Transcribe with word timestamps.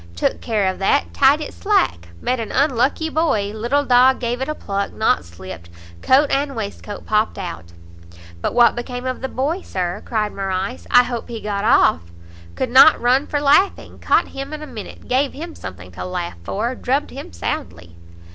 "Took 0.15 0.41
care 0.41 0.65
of 0.65 0.79
that, 0.79 1.13
tied 1.13 1.41
it 1.41 1.53
slack. 1.53 2.07
Met 2.21 2.39
an 2.39 2.51
unlucky 2.51 3.07
boy; 3.07 3.51
little 3.53 3.85
dog 3.85 4.19
gave 4.19 4.41
it 4.41 4.49
a 4.49 4.55
pluck; 4.55 4.91
knot 4.93 5.19
slipt; 5.25 5.69
coat 6.01 6.31
and 6.31 6.55
waistcoat 6.55 7.05
popt 7.05 7.37
out." 7.37 7.65
"But 8.41 8.55
what 8.55 8.73
became 8.75 9.05
of 9.05 9.21
the 9.21 9.29
boy, 9.29 9.61
Sir?" 9.61 10.01
cried 10.03 10.33
Morrice, 10.33 10.87
"I 10.89 11.03
hope 11.03 11.29
he 11.29 11.39
got 11.39 11.65
off?" 11.65 12.01
"Could 12.55 12.71
not 12.71 12.99
run 12.99 13.27
for 13.27 13.39
laughing; 13.39 13.99
caught 13.99 14.29
him 14.29 14.53
in 14.53 14.63
a 14.63 14.65
minute; 14.65 15.07
gave 15.07 15.33
him 15.33 15.53
something 15.53 15.91
to 15.91 16.03
laugh 16.03 16.37
for; 16.43 16.73
drubbed 16.73 17.11
him 17.11 17.31
soundly." 17.31 17.95